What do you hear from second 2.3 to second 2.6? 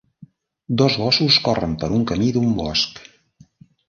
d'un